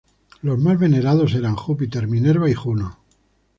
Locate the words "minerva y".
2.07-2.55